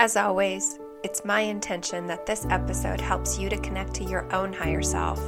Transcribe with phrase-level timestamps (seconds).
[0.00, 4.50] As always, it's my intention that this episode helps you to connect to your own
[4.50, 5.20] higher self,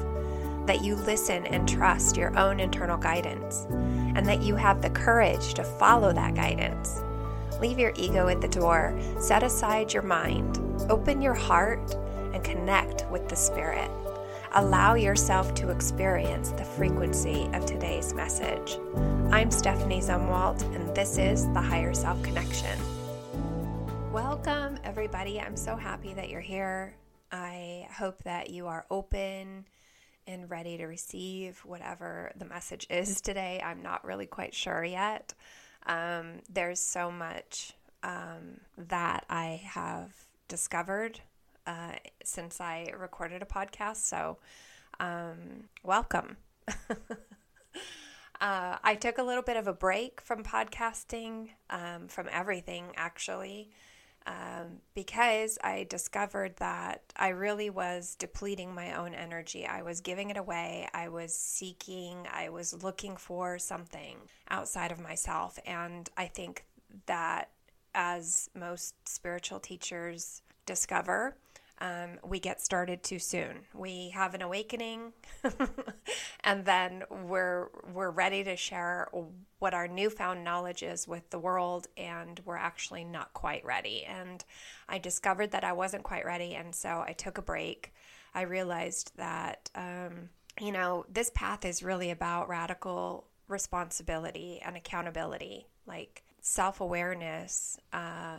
[0.65, 5.53] that you listen and trust your own internal guidance, and that you have the courage
[5.53, 7.03] to follow that guidance.
[7.61, 10.59] Leave your ego at the door, set aside your mind,
[10.89, 11.95] open your heart,
[12.33, 13.91] and connect with the Spirit.
[14.55, 18.79] Allow yourself to experience the frequency of today's message.
[19.31, 22.79] I'm Stephanie Zumwalt, and this is the Higher Self Connection.
[24.45, 25.41] Welcome, everybody.
[25.41, 26.97] I'm so happy that you're here.
[27.31, 29.67] I hope that you are open
[30.27, 33.63] and ready to receive whatever the message is today.
[33.65, 35.33] I'm not really quite sure yet.
[35.87, 40.11] Um, there's so much um, that I have
[40.49, 41.21] discovered
[41.65, 41.93] uh,
[42.25, 43.99] since I recorded a podcast.
[43.99, 44.39] So,
[44.99, 46.37] um, welcome.
[46.91, 46.97] uh,
[48.41, 53.71] I took a little bit of a break from podcasting, um, from everything actually,
[54.27, 59.67] um, because I discovered that I really was depleting my own energy.
[59.67, 60.89] I was giving it away.
[60.95, 64.17] I was seeking, I was looking for something
[64.49, 65.59] outside of myself.
[65.67, 66.65] And I think
[67.07, 67.51] that
[67.95, 71.37] as most spiritual teachers discover,
[71.83, 73.67] um, we get started too soon.
[73.75, 75.13] We have an awakening,
[76.45, 79.09] and then we're we're ready to share
[79.59, 84.05] what our newfound knowledge is with the world, and we're actually not quite ready.
[84.05, 84.45] And
[84.89, 87.93] I discovered that I wasn't quite ready, and so I took a break.
[88.33, 90.29] I realized that um,
[90.61, 97.77] you know this path is really about radical responsibility and accountability, like self awareness.
[97.93, 98.37] Uh,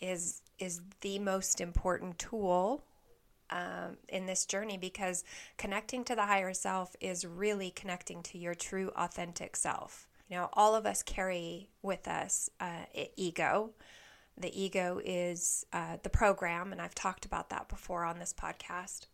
[0.00, 2.84] is is the most important tool
[3.50, 5.24] um, in this journey because
[5.58, 10.08] connecting to the higher self is really connecting to your true authentic self.
[10.28, 13.70] You know, all of us carry with us uh, ego.
[14.36, 19.06] The ego is uh, the program, and I've talked about that before on this podcast.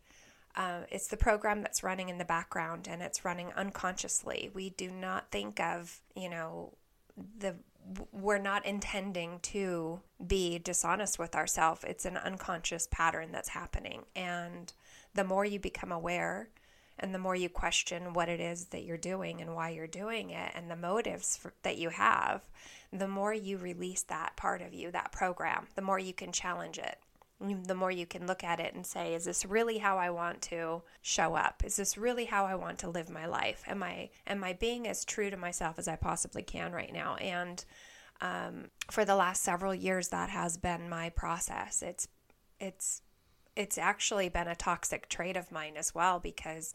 [0.55, 4.49] Uh, it's the program that's running in the background and it's running unconsciously.
[4.53, 6.73] We do not think of, you know,
[7.37, 7.55] the
[8.11, 11.83] we're not intending to be dishonest with ourselves.
[11.85, 14.03] It's an unconscious pattern that's happening.
[14.15, 14.71] And
[15.13, 16.49] the more you become aware
[16.99, 20.29] and the more you question what it is that you're doing and why you're doing
[20.29, 22.41] it and the motives for, that you have,
[22.93, 26.77] the more you release that part of you, that program, the more you can challenge
[26.77, 26.97] it
[27.41, 30.41] the more you can look at it and say, is this really how I want
[30.43, 31.63] to show up?
[31.65, 33.63] Is this really how I want to live my life?
[33.67, 37.15] Am I am I being as true to myself as I possibly can right now?
[37.15, 37.63] And
[38.21, 41.81] um, for the last several years, that has been my process.
[41.81, 42.07] It's
[42.59, 43.01] it's
[43.55, 46.73] it's actually been a toxic trait of mine as well because.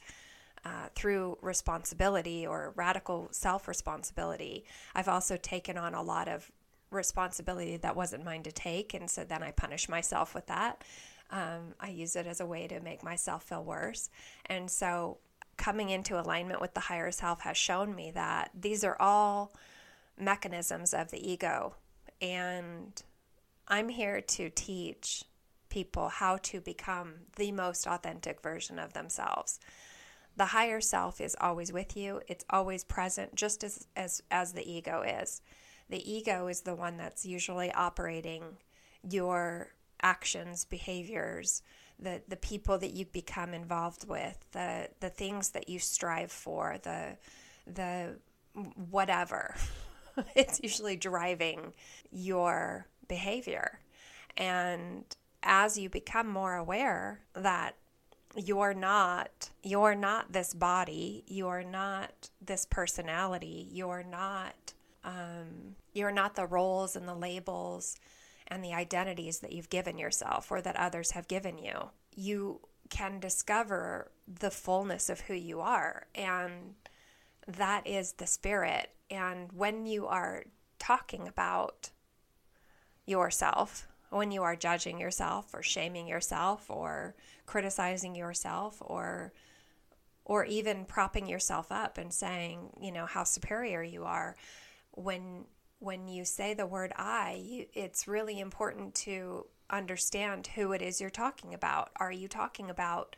[0.65, 4.65] Uh, through responsibility or radical self responsibility,
[4.97, 6.51] I've also taken on a lot of
[6.91, 8.95] responsibility that wasn't mine to take.
[8.95, 10.83] And so then I punish myself with that.
[11.31, 14.11] Um, I use it as a way to make myself feel worse.
[14.47, 15.19] And so
[15.57, 19.53] coming into alignment with the higher self has shown me that these are all
[20.19, 21.75] mechanisms of the ego.
[22.21, 23.03] And
[23.69, 25.25] I'm here to teach
[25.69, 29.59] people how to become the most authentic version of themselves.
[30.37, 32.21] The higher self is always with you.
[32.29, 35.41] It's always present just as as as the ego is
[35.89, 38.43] the ego is the one that's usually operating
[39.09, 41.63] your actions, behaviors,
[41.99, 46.77] the the people that you become involved with, the the things that you strive for,
[46.83, 47.17] the
[47.67, 48.17] the
[48.91, 49.55] whatever.
[50.35, 51.73] it's usually driving
[52.11, 53.81] your behavior.
[54.37, 55.05] And
[55.43, 57.77] as you become more aware that
[58.35, 64.75] you're not you're not this body, you're not this personality, you're not
[65.07, 67.97] um, you're not the roles and the labels
[68.49, 71.91] and the identities that you've given yourself or that others have given you.
[72.15, 76.75] You can discover the fullness of who you are, and
[77.47, 78.91] that is the spirit.
[79.11, 80.45] And when you are
[80.79, 81.91] talking about
[83.07, 87.15] yourself, when you are judging yourself or shaming yourself or
[87.45, 89.33] criticizing yourself or
[90.25, 94.35] or even propping yourself up and saying, you know, how superior you are,
[94.97, 95.45] when
[95.79, 101.03] when you say the word I, you, it's really important to understand who it is
[101.03, 101.91] you're talking about.
[101.97, 103.15] Are you talking about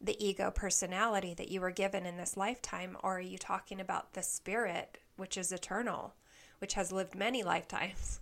[0.00, 4.14] the ego personality that you were given in this lifetime, or are you talking about
[4.14, 6.14] the spirit, which is eternal,
[6.58, 8.20] which has lived many lifetimes?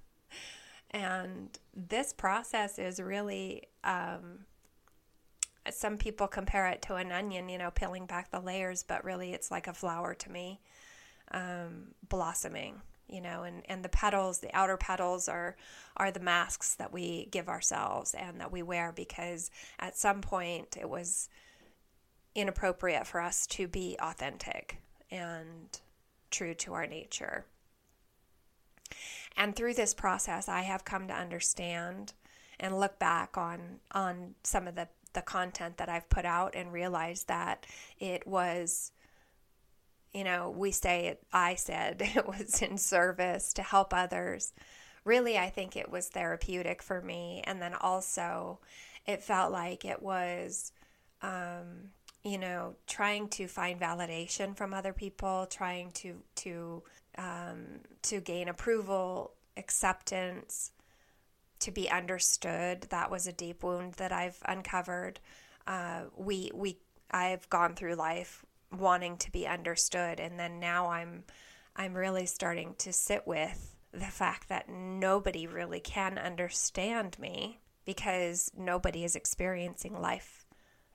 [0.91, 4.41] And this process is really, um,
[5.71, 9.33] some people compare it to an onion, you know, peeling back the layers, but really
[9.33, 10.61] it's like a flower to me
[11.31, 15.57] um, blossoming, you know, and, and the petals, the outer petals are
[15.97, 20.77] are the masks that we give ourselves and that we wear because at some point
[20.81, 21.29] it was
[22.35, 24.79] inappropriate for us to be authentic
[25.11, 25.81] and
[26.31, 27.45] true to our nature.
[29.37, 32.13] And through this process, I have come to understand
[32.61, 36.73] and look back on on some of the the content that I've put out and
[36.73, 37.67] realize that
[37.99, 38.93] it was
[40.13, 44.53] you know, we say it I said it was in service to help others.
[45.05, 48.59] Really, I think it was therapeutic for me and then also
[49.07, 50.73] it felt like it was
[51.23, 51.91] um,
[52.25, 56.83] you know, trying to find validation from other people, trying to to
[57.17, 60.73] um, to gain approval, acceptance,
[61.61, 62.83] to be understood.
[62.91, 65.21] That was a deep wound that I've uncovered.
[65.67, 66.79] Uh, we we
[67.11, 68.45] I've gone through life
[68.77, 71.25] wanting to be understood, and then now I'm
[71.77, 78.51] I'm really starting to sit with the fact that nobody really can understand me because
[78.57, 80.45] nobody is experiencing life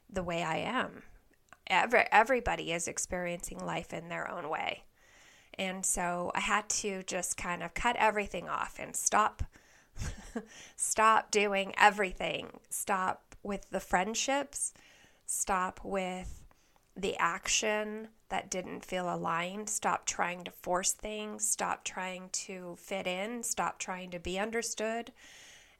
[0.09, 1.03] the way I am.
[1.67, 4.83] Every, everybody is experiencing life in their own way.
[5.57, 9.43] And so I had to just kind of cut everything off and stop
[10.75, 12.59] stop doing everything.
[12.69, 14.73] Stop with the friendships.
[15.25, 16.42] Stop with
[16.95, 19.69] the action that didn't feel aligned.
[19.69, 21.47] Stop trying to force things.
[21.47, 23.43] Stop trying to fit in.
[23.43, 25.11] Stop trying to be understood.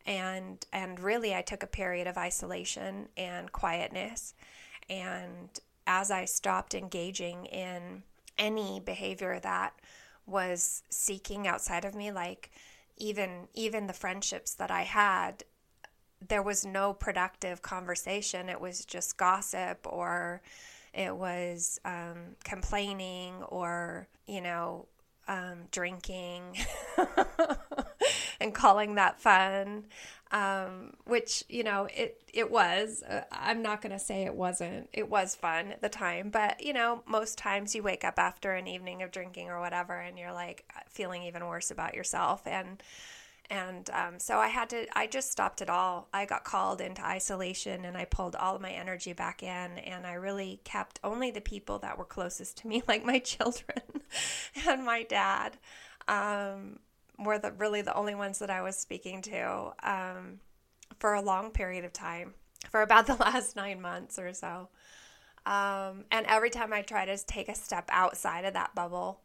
[0.05, 4.33] And and really I took a period of isolation and quietness.
[4.89, 5.49] And
[5.87, 8.03] as I stopped engaging in
[8.37, 9.73] any behavior that
[10.25, 12.49] was seeking outside of me like
[12.97, 15.43] even even the friendships that I had
[16.25, 20.41] there was no productive conversation it was just gossip or
[20.93, 24.87] it was um, complaining or you know
[25.27, 26.57] um, drinking
[28.41, 29.85] and calling that fun
[30.33, 33.03] um, which you know it it was.
[33.03, 34.89] Uh, I'm not going to say it wasn't.
[34.91, 38.53] It was fun at the time, but you know, most times you wake up after
[38.53, 42.81] an evening of drinking or whatever, and you're like feeling even worse about yourself, and
[43.53, 44.87] and um, so I had to.
[44.97, 46.07] I just stopped it all.
[46.11, 50.07] I got called into isolation, and I pulled all of my energy back in, and
[50.07, 53.77] I really kept only the people that were closest to me, like my children
[54.67, 55.57] and my dad.
[56.07, 56.79] Um,
[57.19, 60.39] were the really the only ones that I was speaking to um,
[60.97, 62.33] for a long period of time,
[62.71, 64.69] for about the last nine months or so.
[65.45, 69.21] Um, and every time I try to take a step outside of that bubble,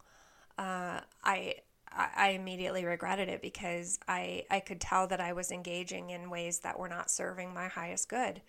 [0.59, 1.55] uh, I
[1.93, 6.61] I immediately regretted it because I I could tell that I was engaging in ways
[6.61, 8.43] that were not serving my highest good.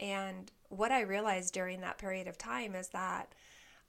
[0.00, 3.32] And what I realized during that period of time is that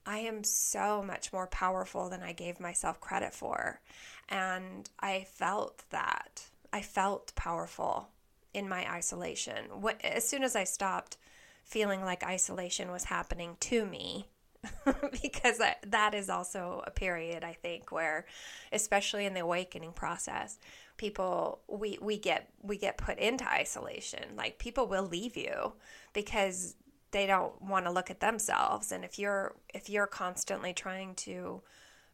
[0.06, 3.82] I am so much more powerful than I gave myself credit for.
[4.30, 6.48] And I felt that.
[6.72, 8.10] I felt powerful
[8.54, 9.66] in my isolation.
[10.04, 11.18] As soon as I stopped
[11.64, 14.28] feeling like isolation was happening to me,
[15.22, 18.26] because that is also a period I think where,
[18.72, 20.60] especially in the awakening process,
[20.98, 24.24] people we we get we get put into isolation.
[24.36, 25.74] Like people will leave you
[26.14, 26.76] because
[27.12, 31.62] they don't want to look at themselves, and if you're if you're constantly trying to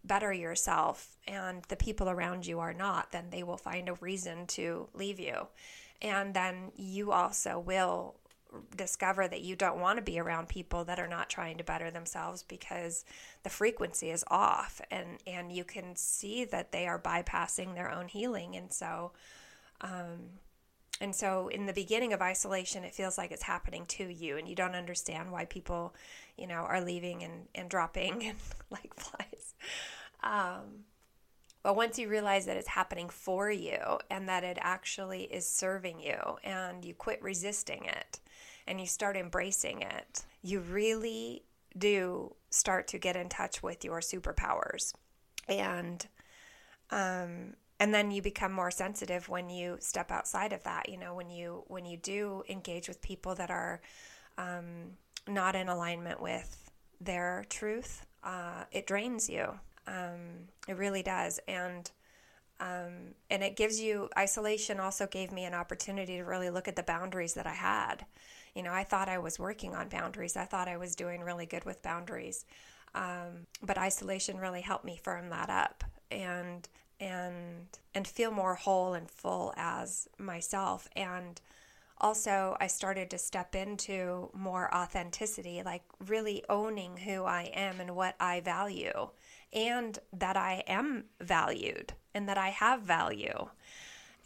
[0.03, 4.48] better yourself and the people around you are not, then they will find a reason
[4.48, 5.48] to leave you.
[6.01, 8.15] And then you also will
[8.75, 11.89] discover that you don't want to be around people that are not trying to better
[11.89, 13.05] themselves because
[13.43, 18.08] the frequency is off and and you can see that they are bypassing their own
[18.08, 19.12] healing and so
[19.81, 20.20] um
[21.00, 24.48] and so in the beginning of isolation it feels like it's happening to you and
[24.48, 25.96] you don't understand why people
[26.38, 28.38] you know are leaving and and dropping and
[28.70, 29.53] like flies.
[30.24, 30.86] Um
[31.63, 36.00] but once you realize that it's happening for you and that it actually is serving
[36.00, 38.20] you and you quit resisting it
[38.68, 41.44] and you start embracing it, you really
[41.77, 44.94] do start to get in touch with your superpowers.
[45.48, 46.06] And
[46.89, 51.15] um and then you become more sensitive when you step outside of that, you know,
[51.15, 53.82] when you when you do engage with people that are
[54.38, 59.60] um not in alignment with their truth, uh, it drains you.
[59.88, 61.39] Um, it really does.
[61.47, 61.89] And
[62.59, 66.75] um, and it gives you isolation also gave me an opportunity to really look at
[66.75, 68.05] the boundaries that I had
[68.55, 70.35] you know, I thought I was working on boundaries.
[70.35, 72.45] I thought I was doing really good with boundaries.
[72.93, 76.67] Um, but isolation really helped me firm that up and
[77.00, 81.39] and and feel more whole and full as myself and
[82.01, 87.96] also I started to step into more authenticity like really owning who I am and
[87.96, 89.10] what I value
[89.53, 93.50] and that I am valued and that I have value.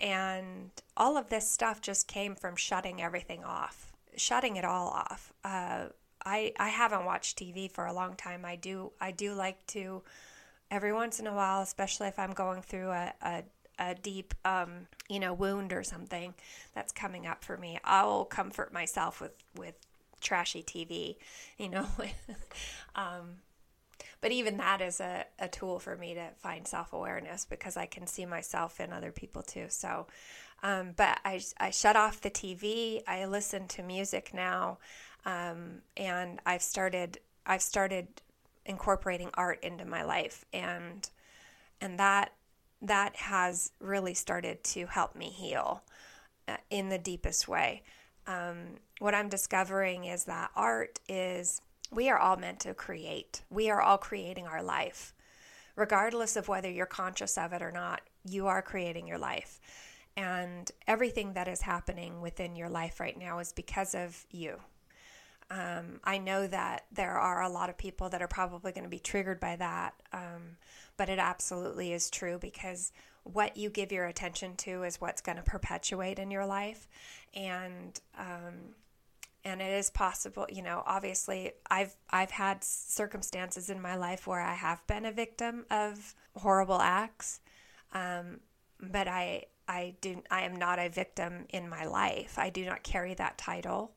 [0.02, 5.34] And all of this stuff just came from shutting everything off, shutting it all off.
[5.44, 5.86] Uh,
[6.26, 8.46] I I haven't watched TV for a long time.
[8.46, 10.02] I do I do like to
[10.72, 13.44] every once in a while, especially if I'm going through a, a
[13.80, 16.34] a deep um, you know wound or something
[16.74, 19.76] that's coming up for me i'll comfort myself with with
[20.22, 21.18] trashy tv
[21.58, 21.88] you know
[22.96, 23.38] um,
[24.22, 28.08] but even that is a, a tool for me to find self-awareness because i can
[28.08, 29.66] see myself in other people too.
[29.70, 30.08] So
[30.64, 34.78] um, but I, I shut off the tv i listen to music now
[35.26, 38.08] um, and I've started I've started
[38.66, 41.10] incorporating art into my life, and
[41.82, 42.32] and that
[42.88, 45.84] that has really started to help me heal
[46.48, 47.84] uh, in the deepest way.
[48.28, 51.62] Um, what I'm discovering is that art is
[51.92, 53.44] we are all meant to create.
[53.50, 55.14] We are all creating our life,
[55.76, 58.02] regardless of whether you're conscious of it or not.
[58.24, 59.60] You are creating your life.
[60.18, 64.60] And everything that is happening within your life right now is because of you.
[65.52, 68.90] Um, I know that there are a lot of people that are probably going to
[68.90, 70.58] be triggered by that, um,
[70.98, 72.92] but it absolutely is true because
[73.24, 76.88] what you give your attention to is what's going to perpetuate in your life,
[77.36, 78.74] and um,
[79.44, 80.48] and it is possible.
[80.50, 85.12] You know, obviously, I've I've had circumstances in my life where I have been a
[85.12, 87.40] victim of horrible acts,
[87.94, 88.40] um,
[88.82, 92.38] but I I do I am not a victim in my life.
[92.40, 93.92] I do not carry that title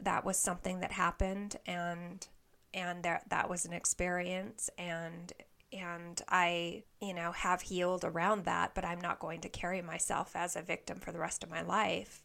[0.00, 2.26] that was something that happened and
[2.72, 5.32] and there, that was an experience and
[5.72, 10.36] and I, you know, have healed around that, but I'm not going to carry myself
[10.36, 12.22] as a victim for the rest of my life.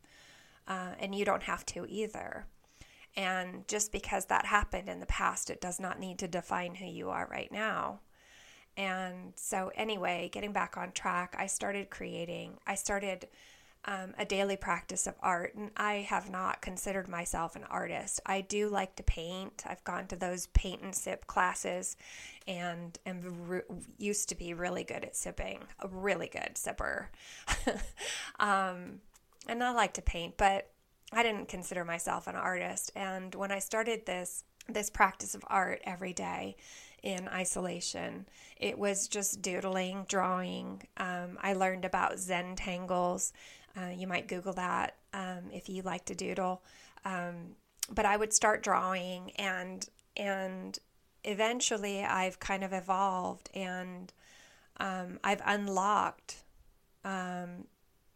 [0.68, 2.46] Uh, and you don't have to either.
[3.16, 6.86] And just because that happened in the past, it does not need to define who
[6.86, 8.02] you are right now.
[8.78, 13.28] And so, anyway, getting back on track, I started creating, I started
[13.90, 18.20] um, a daily practice of art, and I have not considered myself an artist.
[18.24, 19.64] I do like to paint.
[19.66, 21.98] I've gone to those paint and sip classes,
[22.48, 23.62] and am re-
[23.98, 27.08] used to be really good at sipping, a really good sipper.
[28.40, 29.02] um,
[29.48, 30.70] and I like to paint, but
[31.12, 32.92] I didn't consider myself an artist.
[32.96, 36.56] And when I started this this practice of art every day
[37.04, 38.28] in isolation.
[38.58, 40.84] It was just doodling, drawing.
[40.98, 43.32] Um, I learned about Zentangles
[43.78, 46.62] uh, you might Google that um, if you like to doodle.
[47.06, 47.56] Um,
[47.92, 50.78] but I would start drawing, and and
[51.24, 54.12] eventually I've kind of evolved, and
[54.78, 56.44] um, I've unlocked
[57.04, 57.66] um,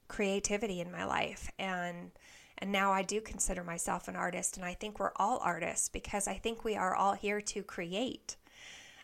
[0.08, 2.12] creativity in my life, and
[2.60, 6.28] and now I do consider myself an artist, and I think we're all artists because
[6.28, 8.36] I think we are all here to create.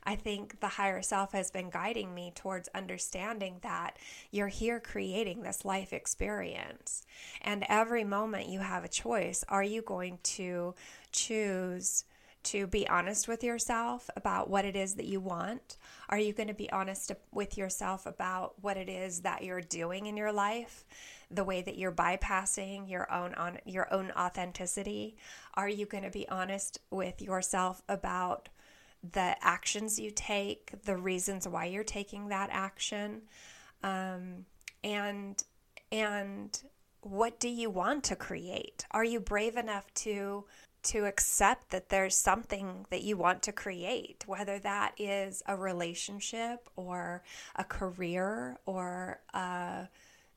[0.10, 3.96] I think the higher self has been guiding me towards understanding that
[4.32, 7.04] you're here creating this life experience.
[7.42, 9.46] And every moment you have a choice.
[9.48, 10.74] Are you going to
[11.12, 12.06] choose?
[12.42, 15.76] to be honest with yourself about what it is that you want?
[16.08, 20.06] Are you going to be honest with yourself about what it is that you're doing
[20.06, 20.86] in your life?
[21.30, 25.18] The way that you're bypassing your own on your own authenticity?
[25.56, 28.48] Are you going to be honest with yourself about
[29.04, 33.22] the actions you take, the reasons why you're taking that action,
[33.84, 34.46] um,
[34.84, 35.42] and
[35.92, 36.62] and
[37.02, 38.86] what do you want to create?
[38.92, 40.46] Are you brave enough to
[40.82, 46.70] to accept that there's something that you want to create, whether that is a relationship
[46.78, 47.22] or
[47.58, 49.90] a career or a,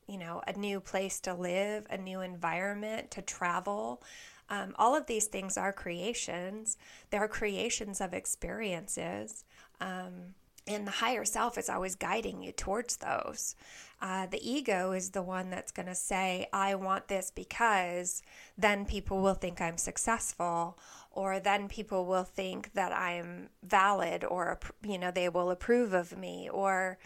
[0.07, 4.01] you know a new place to live, a new environment to travel.
[4.49, 6.77] Um, all of these things are creations.
[7.09, 9.43] They're creations of experiences.
[9.79, 10.35] Um,
[10.65, 13.55] and the higher self is always guiding you towards those.
[14.01, 18.21] Uh, the ego is the one that's going to say, I want this because
[18.57, 20.77] then people will think I'm successful,
[21.11, 26.17] or then people will think that I'm valid, or, you know, they will approve of
[26.17, 26.97] me, or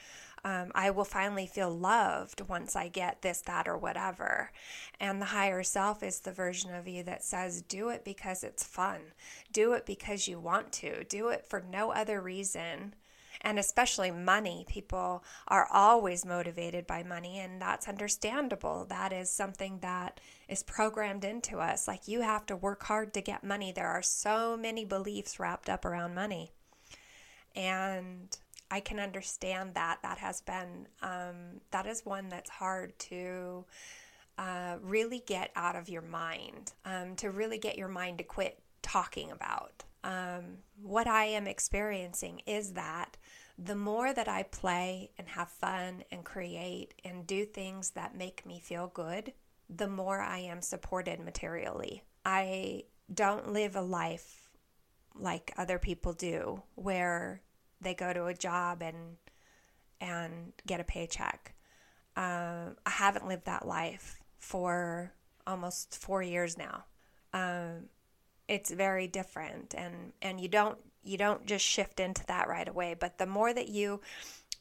[0.43, 4.51] um, I will finally feel loved once I get this, that, or whatever.
[4.99, 8.63] And the higher self is the version of you that says, do it because it's
[8.63, 8.99] fun,
[9.51, 12.95] do it because you want to, do it for no other reason.
[13.41, 14.65] And especially money.
[14.67, 18.87] People are always motivated by money, and that's understandable.
[18.89, 21.87] That is something that is programmed into us.
[21.87, 23.71] Like you have to work hard to get money.
[23.71, 26.51] There are so many beliefs wrapped up around money.
[27.55, 28.35] And
[28.69, 29.99] I can understand that.
[30.03, 33.65] That has been, um, that is one that's hard to
[34.37, 38.59] uh, really get out of your mind, um, to really get your mind to quit
[38.81, 39.83] talking about.
[40.03, 43.17] Um, what I am experiencing is that
[43.57, 48.45] the more that I play and have fun and create and do things that make
[48.45, 49.33] me feel good,
[49.69, 52.03] the more I am supported materially.
[52.23, 54.49] I don't live a life
[55.15, 57.41] like other people do where
[57.81, 59.17] they go to a job and
[59.99, 61.53] and get a paycheck.
[62.15, 65.13] Um, I haven't lived that life for
[65.45, 66.85] almost four years now.
[67.33, 67.89] Um,
[68.47, 72.95] it's very different, and and you don't you don't just shift into that right away.
[72.99, 74.01] But the more that you,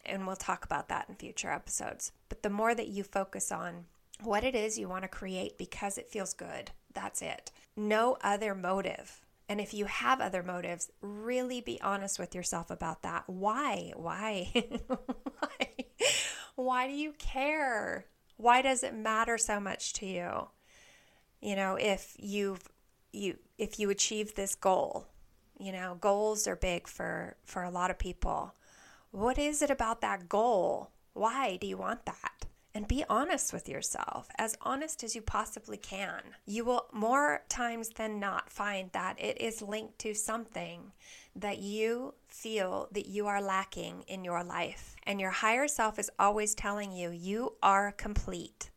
[0.04, 2.12] and we'll talk about that in future episodes.
[2.28, 3.86] But the more that you focus on
[4.22, 7.50] what it is you want to create because it feels good, that's it.
[7.76, 9.20] No other motive.
[9.48, 13.24] And if you have other motives, really be honest with yourself about that.
[13.26, 13.92] Why?
[13.94, 14.52] Why?
[14.88, 15.68] Why?
[16.56, 18.06] Why do you care?
[18.36, 20.48] Why does it matter so much to you?
[21.40, 22.62] You know, if you've
[23.12, 25.06] you if you achieve this goal,
[25.58, 28.54] you know, goals are big for for a lot of people.
[29.10, 30.90] What is it about that goal?
[31.12, 32.35] Why do you want that?
[32.76, 36.20] And be honest with yourself, as honest as you possibly can.
[36.44, 40.92] You will more times than not find that it is linked to something
[41.34, 44.94] that you feel that you are lacking in your life.
[45.04, 48.68] And your higher self is always telling you, you are complete.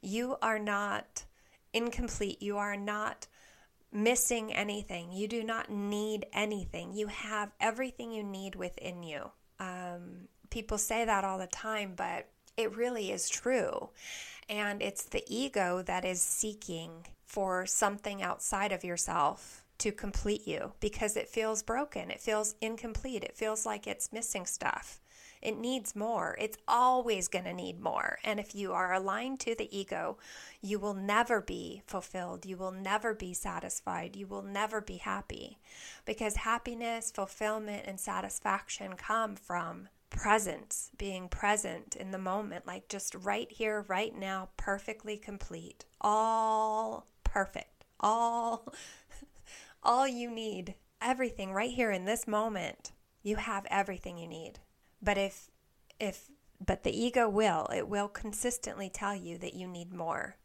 [0.00, 1.24] You are not
[1.74, 2.40] incomplete.
[2.40, 3.26] You are not
[3.92, 5.12] missing anything.
[5.12, 6.94] You do not need anything.
[6.94, 9.30] You have everything you need within you.
[9.60, 13.90] Um, people say that all the time, but it really is true.
[14.48, 20.72] And it's the ego that is seeking for something outside of yourself to complete you
[20.80, 22.10] because it feels broken.
[22.10, 23.24] It feels incomplete.
[23.24, 25.00] It feels like it's missing stuff.
[25.40, 26.36] It needs more.
[26.38, 28.18] It's always going to need more.
[28.22, 30.18] And if you are aligned to the ego,
[30.60, 32.46] you will never be fulfilled.
[32.46, 34.14] You will never be satisfied.
[34.14, 35.58] You will never be happy
[36.04, 43.14] because happiness, fulfillment, and satisfaction come from presence, being present in the moment, like just
[43.14, 48.72] right here, right now, perfectly complete, all perfect, all,
[49.82, 52.92] all you need, everything right here in this moment.
[53.22, 54.60] You have everything you need.
[55.00, 55.48] But if,
[55.98, 56.30] if,
[56.64, 60.36] but the ego will, it will consistently tell you that you need more.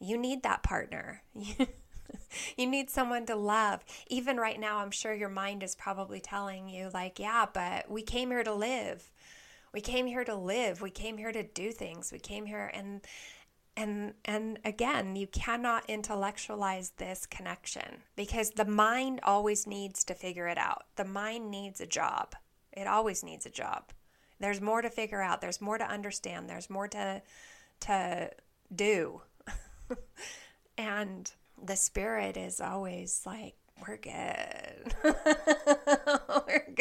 [0.00, 1.22] You need that partner.
[2.56, 3.84] you need someone to love.
[4.08, 8.02] Even right now, I'm sure your mind is probably telling you, like, yeah, but we
[8.02, 9.10] came here to live.
[9.72, 10.82] We came here to live.
[10.82, 12.10] We came here to do things.
[12.12, 13.02] We came here and
[13.76, 20.48] and and again, you cannot intellectualize this connection because the mind always needs to figure
[20.48, 20.84] it out.
[20.96, 22.34] The mind needs a job.
[22.72, 23.92] It always needs a job.
[24.38, 25.40] There's more to figure out.
[25.40, 26.48] There's more to understand.
[26.48, 27.22] There's more to
[27.80, 28.30] to
[28.74, 29.22] do.
[30.78, 31.30] and
[31.64, 33.54] the spirit is always like,
[33.86, 34.94] we're good.
[36.46, 36.74] we're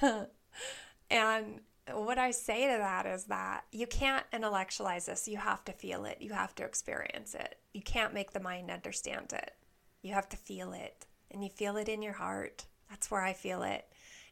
[0.00, 0.26] good.
[1.10, 1.60] and
[1.92, 5.28] what I say to that is that you can't intellectualize this.
[5.28, 6.18] You have to feel it.
[6.20, 7.56] You have to experience it.
[7.72, 9.54] You can't make the mind understand it.
[10.02, 11.06] You have to feel it.
[11.30, 12.66] And you feel it in your heart.
[12.88, 13.86] That's where I feel it.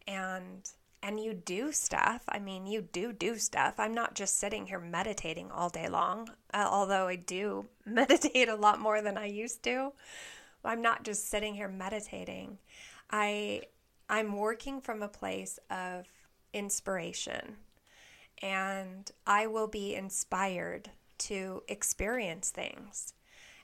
[0.07, 0.69] And
[1.03, 2.23] and you do stuff.
[2.29, 3.75] I mean, you do do stuff.
[3.79, 8.57] I'm not just sitting here meditating all day long, uh, although I do meditate a
[8.57, 9.93] lot more than I used to.
[10.65, 12.59] I'm not just sitting here meditating.
[13.11, 13.63] I
[14.11, 16.07] I'm working from a place of
[16.53, 17.57] inspiration.
[18.41, 23.15] And I will be inspired to experience things.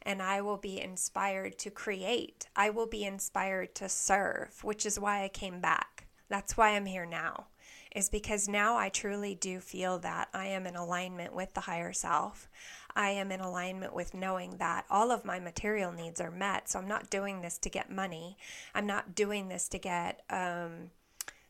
[0.02, 2.46] And I will be inspired to create.
[2.54, 5.93] I will be inspired to serve, which is why I came back.
[6.28, 7.46] That's why I'm here now,
[7.94, 11.92] is because now I truly do feel that I am in alignment with the higher
[11.92, 12.48] self.
[12.96, 16.68] I am in alignment with knowing that all of my material needs are met.
[16.68, 18.36] So I'm not doing this to get money.
[18.74, 20.90] I'm not doing this to get um,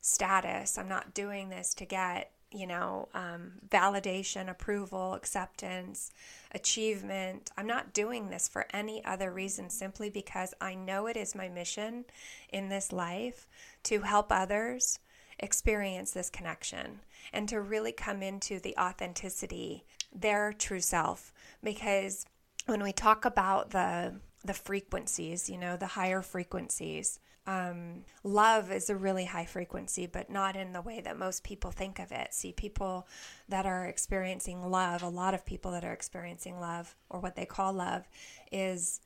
[0.00, 0.78] status.
[0.78, 6.12] I'm not doing this to get, you know, um, validation, approval, acceptance,
[6.52, 7.50] achievement.
[7.58, 11.48] I'm not doing this for any other reason, simply because I know it is my
[11.48, 12.06] mission
[12.50, 13.48] in this life
[13.84, 14.98] to help others
[15.38, 17.00] experience this connection
[17.32, 21.32] and to really come into the authenticity, their true self.
[21.62, 22.26] Because
[22.66, 28.90] when we talk about the the frequencies, you know, the higher frequencies, um, love is
[28.90, 32.34] a really high frequency, but not in the way that most people think of it.
[32.34, 33.06] See, people
[33.48, 37.46] that are experiencing love, a lot of people that are experiencing love, or what they
[37.46, 38.06] call love,
[38.52, 39.00] is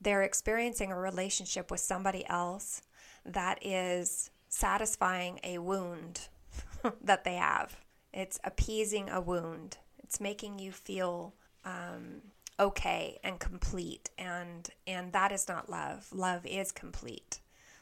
[0.00, 2.82] they're experiencing a relationship with somebody else
[3.24, 6.28] that is satisfying a wound
[7.02, 7.76] that they have.
[8.12, 9.78] It's appeasing a wound.
[10.02, 11.34] It's making you feel
[11.64, 12.22] um,
[12.60, 16.08] okay and complete, and and that is not love.
[16.12, 17.40] Love is complete.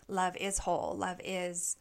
[0.09, 0.97] Love is whole.
[0.97, 1.77] Love is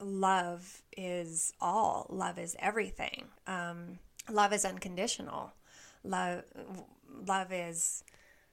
[0.00, 2.06] love is all.
[2.08, 3.26] Love is everything.
[3.46, 3.98] Um,
[4.30, 5.52] love is unconditional.
[6.02, 6.44] Love,
[7.26, 8.04] love is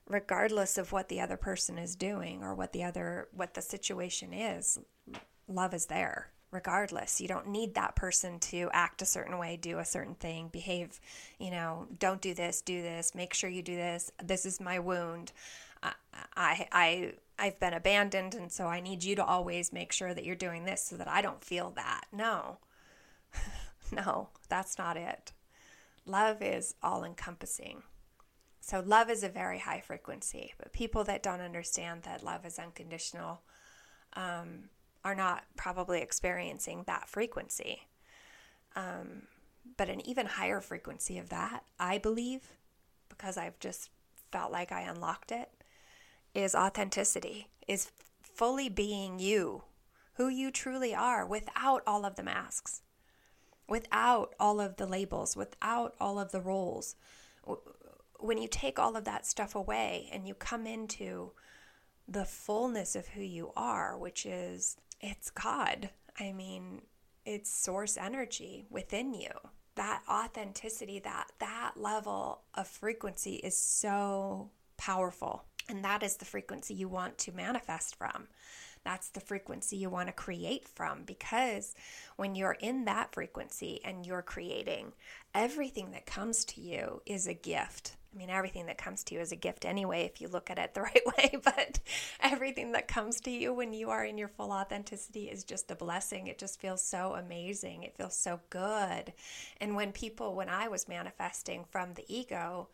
[0.07, 4.33] regardless of what the other person is doing or what the other what the situation
[4.33, 4.79] is.
[5.47, 7.19] Love is there regardless.
[7.19, 10.99] You don't need that person to act a certain way, do a certain thing, behave,
[11.39, 14.11] you know, don't do this, do this, make sure you do this.
[14.23, 15.33] This is my wound.
[15.83, 15.93] I,
[16.35, 20.25] I, I I've been abandoned, and so I need you to always make sure that
[20.25, 22.05] you're doing this so that I don't feel that.
[22.11, 22.57] No,
[23.91, 25.33] no, that's not it.
[26.05, 27.83] Love is all encompassing.
[28.67, 32.59] So, love is a very high frequency, but people that don't understand that love is
[32.59, 33.39] unconditional
[34.11, 34.65] um,
[35.05, 37.83] are not probably experiencing that frequency.
[38.75, 39.21] Um,
[39.77, 42.41] but an even higher frequency of that, I believe,
[43.07, 43.89] because I've just
[44.33, 45.49] felt like I unlocked it,
[46.33, 47.89] is authenticity, is
[48.21, 49.63] fully being you,
[50.15, 52.81] who you truly are without all of the masks,
[53.65, 56.95] without all of the labels, without all of the roles.
[58.19, 61.31] When you take all of that stuff away and you come into
[62.07, 65.89] the fullness of who you are, which is it's God.
[66.19, 66.81] I mean,
[67.25, 69.29] it's source energy within you.
[69.75, 75.43] That authenticity, that that level of frequency is so powerful.
[75.69, 78.27] And that is the frequency you want to manifest from.
[78.83, 81.75] That's the frequency you want to create from because
[82.15, 84.93] when you're in that frequency and you're creating,
[85.35, 87.97] everything that comes to you is a gift.
[88.13, 90.57] I mean, everything that comes to you is a gift anyway, if you look at
[90.57, 91.79] it the right way, but
[92.21, 95.75] everything that comes to you when you are in your full authenticity is just a
[95.75, 96.27] blessing.
[96.27, 97.83] It just feels so amazing.
[97.83, 99.13] It feels so good.
[99.59, 102.69] And when people, when I was manifesting from the ego,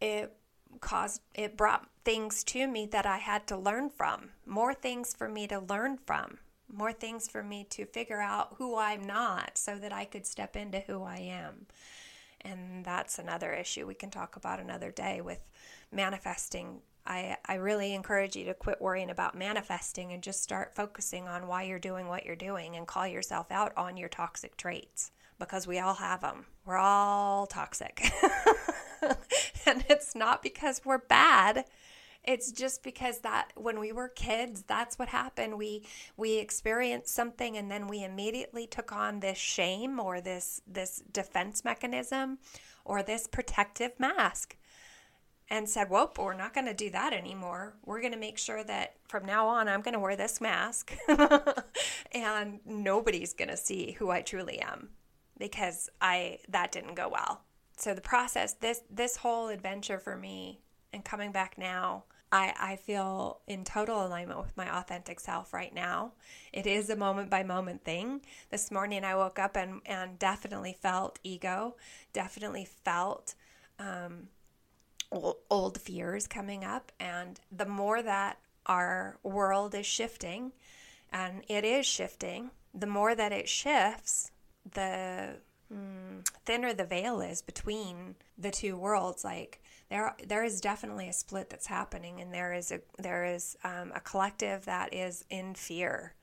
[0.00, 0.36] it
[0.80, 5.28] caused it brought things to me that I had to learn from, more things for
[5.28, 6.38] me to learn from,
[6.72, 10.56] more things for me to figure out who I'm not so that I could step
[10.56, 11.66] into who I am.
[12.44, 15.40] And that's another issue we can talk about another day with
[15.90, 16.80] manifesting.
[17.06, 21.46] I, I really encourage you to quit worrying about manifesting and just start focusing on
[21.46, 25.66] why you're doing what you're doing and call yourself out on your toxic traits because
[25.66, 26.46] we all have them.
[26.64, 28.10] We're all toxic.
[29.66, 31.64] and it's not because we're bad.
[32.24, 35.58] It's just because that when we were kids, that's what happened.
[35.58, 35.84] We
[36.16, 41.64] we experienced something and then we immediately took on this shame or this this defense
[41.64, 42.38] mechanism
[42.84, 44.56] or this protective mask
[45.50, 47.74] and said, "Well, we're not going to do that anymore.
[47.84, 50.96] We're going to make sure that from now on I'm going to wear this mask
[52.12, 54.90] and nobody's going to see who I truly am."
[55.38, 57.42] Because I that didn't go well
[57.76, 60.60] so the process this this whole adventure for me
[60.92, 62.04] and coming back now
[62.34, 66.14] I, I feel in total alignment with my authentic self right now.
[66.52, 68.22] It is a moment by moment thing.
[68.50, 71.76] This morning I woke up and, and definitely felt ego,
[72.12, 73.36] definitely felt
[73.78, 74.30] um,
[75.12, 76.90] old, fears coming up.
[76.98, 80.50] And the more that our world is shifting,
[81.12, 84.32] and it is shifting, the more that it shifts,
[84.72, 85.36] the
[85.72, 89.22] mm, thinner the veil is between the two worlds.
[89.22, 93.56] Like there, there is definitely a split that's happening, and there is a there is
[93.64, 96.14] um, a collective that is in fear,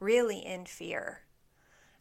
[0.00, 1.20] really in fear,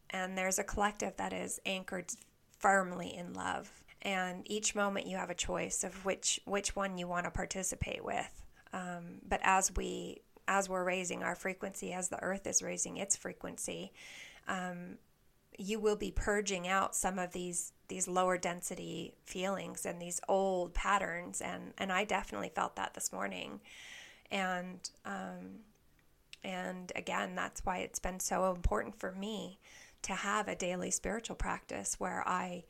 [0.09, 2.11] and there's a collective that is anchored
[2.59, 3.71] firmly in love.
[4.03, 8.05] And each moment you have a choice of which which one you want to participate
[8.05, 8.43] with.
[8.73, 13.15] Um, but as we as we're raising our frequency, as the earth is raising its
[13.15, 13.91] frequency,
[14.47, 14.97] um,
[15.57, 20.73] you will be purging out some of these these lower density feelings and these old
[20.73, 21.41] patterns.
[21.41, 23.61] And and I definitely felt that this morning.
[24.31, 25.63] And um,
[26.43, 29.59] and again that's why it's been so important for me
[30.03, 32.65] to have a daily spiritual practice where I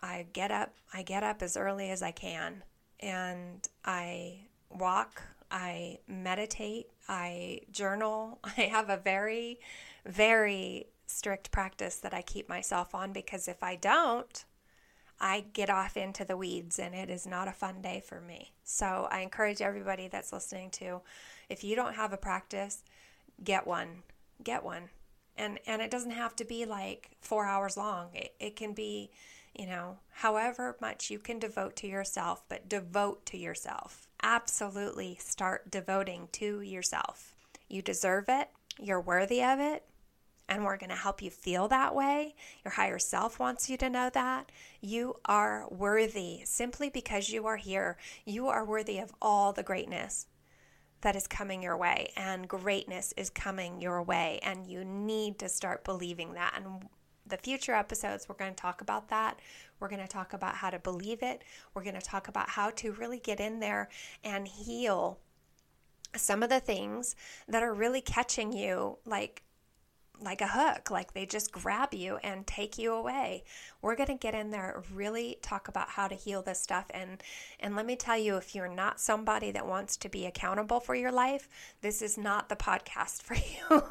[0.00, 2.62] I get up I get up as early as I can.
[3.00, 4.38] And I
[4.70, 8.38] walk I meditate I journal.
[8.56, 9.58] I have a very
[10.06, 14.44] very strict practice that I keep myself on because if I don't,
[15.20, 18.52] I get off into the weeds and it is not a fun day for me.
[18.64, 21.00] So I encourage everybody that's listening to
[21.48, 22.82] if you don't have a practice,
[23.42, 24.02] get one.
[24.42, 24.88] Get one.
[25.36, 28.08] And and it doesn't have to be like 4 hours long.
[28.14, 29.10] It, it can be,
[29.54, 34.08] you know, however much you can devote to yourself, but devote to yourself.
[34.22, 37.34] Absolutely start devoting to yourself.
[37.68, 38.48] You deserve it.
[38.78, 39.84] You're worthy of it
[40.48, 42.34] and we're going to help you feel that way.
[42.64, 44.50] Your higher self wants you to know that.
[44.80, 47.96] You are worthy simply because you are here.
[48.24, 50.26] You are worthy of all the greatness
[51.02, 55.48] that is coming your way, and greatness is coming your way, and you need to
[55.48, 56.54] start believing that.
[56.56, 56.88] And
[57.26, 59.40] the future episodes, we're going to talk about that.
[59.80, 61.42] We're going to talk about how to believe it.
[61.74, 63.88] We're going to talk about how to really get in there
[64.22, 65.18] and heal
[66.14, 67.16] some of the things
[67.48, 69.42] that are really catching you like
[70.24, 73.44] like a hook, like they just grab you and take you away.
[73.80, 77.22] We're going to get in there really talk about how to heal this stuff and
[77.60, 80.94] and let me tell you if you're not somebody that wants to be accountable for
[80.94, 81.48] your life,
[81.80, 83.82] this is not the podcast for you.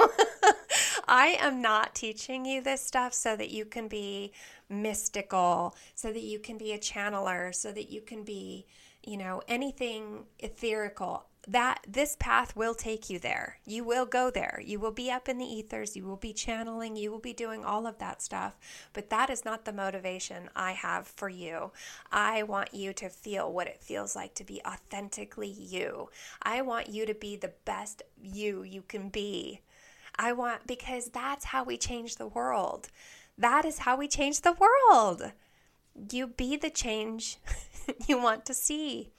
[1.08, 4.32] I am not teaching you this stuff so that you can be
[4.70, 8.66] mystical, so that you can be a channeler, so that you can be,
[9.04, 13.58] you know, anything etherical that this path will take you there.
[13.66, 14.62] You will go there.
[14.64, 15.96] You will be up in the ethers.
[15.96, 16.96] You will be channeling.
[16.96, 18.58] You will be doing all of that stuff.
[18.94, 21.72] But that is not the motivation I have for you.
[22.12, 26.10] I want you to feel what it feels like to be authentically you.
[26.44, 29.62] I want you to be the best you you can be.
[30.16, 32.90] I want, because that's how we change the world.
[33.38, 35.32] That is how we change the world.
[36.12, 37.38] You be the change
[38.08, 39.10] you want to see.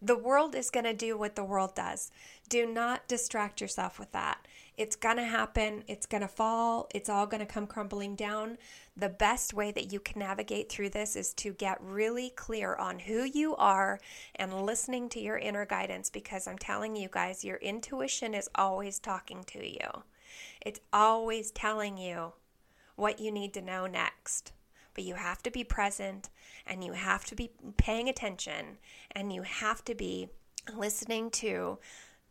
[0.00, 2.10] The world is going to do what the world does.
[2.50, 4.46] Do not distract yourself with that.
[4.76, 5.84] It's going to happen.
[5.88, 6.86] It's going to fall.
[6.94, 8.58] It's all going to come crumbling down.
[8.94, 12.98] The best way that you can navigate through this is to get really clear on
[12.98, 13.98] who you are
[14.34, 18.98] and listening to your inner guidance because I'm telling you guys, your intuition is always
[18.98, 20.02] talking to you.
[20.60, 22.32] It's always telling you
[22.96, 24.52] what you need to know next.
[24.96, 26.30] But you have to be present
[26.66, 28.78] and you have to be paying attention
[29.12, 30.30] and you have to be
[30.74, 31.78] listening to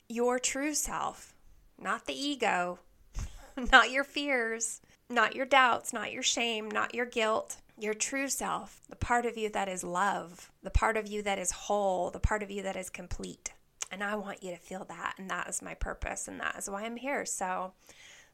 [0.10, 1.36] your true self,
[1.80, 2.80] not the ego,
[3.72, 8.82] not your fears, not your doubts, not your shame, not your guilt, your true self,
[8.90, 12.20] the part of you that is love, the part of you that is whole, the
[12.20, 13.54] part of you that is complete.
[13.92, 15.16] And I want you to feel that.
[15.20, 16.28] And that is my purpose.
[16.28, 17.26] And that is why I'm here.
[17.26, 17.74] So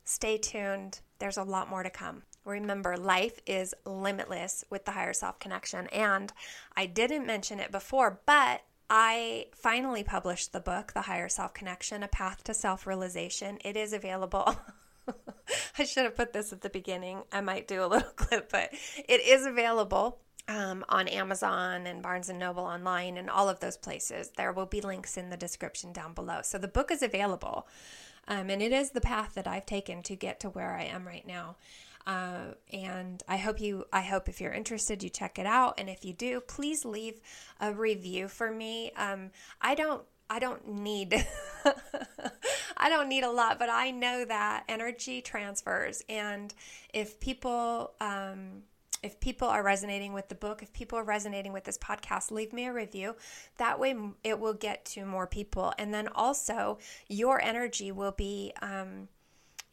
[0.06, 1.02] stay tuned.
[1.20, 2.24] There's a lot more to come.
[2.46, 5.88] Remember, life is limitless with the higher self connection.
[5.88, 6.34] And
[6.76, 12.04] I didn't mention it before, but I finally published the book, The Higher Self Connection
[12.04, 13.58] A Path to Self Realization.
[13.64, 14.58] It is available.
[15.78, 17.24] I should have put this at the beginning.
[17.32, 18.70] I might do a little clip, but
[19.08, 23.78] it is available um, on Amazon and Barnes and Noble online and all of those
[23.78, 24.32] places.
[24.36, 26.42] There will be links in the description down below.
[26.44, 27.68] So the book is available,
[28.28, 31.08] um, and it is the path that I've taken to get to where I am
[31.08, 31.56] right now.
[32.08, 35.76] Uh, and I hope you, I hope if you're interested, you check it out.
[35.80, 37.20] And if you do, please leave
[37.60, 38.92] a review for me.
[38.98, 41.14] Um, I don't I don't need
[42.78, 46.54] I don't need a lot, but I know that energy transfers, and
[46.94, 48.64] if people um,
[49.04, 52.54] if people are resonating with the book, if people are resonating with this podcast, leave
[52.54, 53.16] me a review.
[53.58, 56.78] That way, it will get to more people, and then also
[57.10, 59.10] your energy will be, um,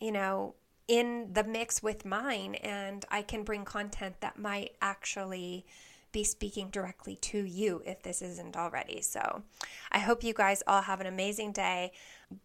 [0.01, 0.57] you know,
[0.89, 5.67] in the mix with mine, and I can bring content that might actually
[6.11, 9.03] be speaking directly to you if this isn't already.
[9.03, 9.43] So
[9.93, 11.93] I hope you guys all have an amazing day.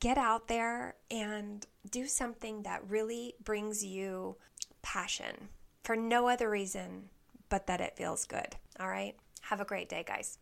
[0.02, 4.36] Get out there and do something that really brings you
[4.82, 5.50] passion
[5.84, 7.10] for no other reason
[7.50, 8.56] but that it feels good.
[8.80, 9.16] All right?
[9.42, 10.40] Have a great day, guys.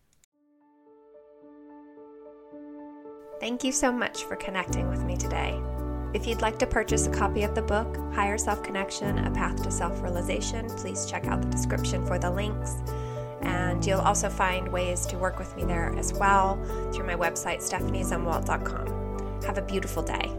[3.39, 5.59] Thank you so much for connecting with me today.
[6.13, 9.63] If you'd like to purchase a copy of the book, Higher Self Connection A Path
[9.63, 12.75] to Self Realization, please check out the description for the links.
[13.41, 16.61] And you'll also find ways to work with me there as well
[16.93, 19.41] through my website, stephaniezumwalt.com.
[19.43, 20.29] Have a beautiful day.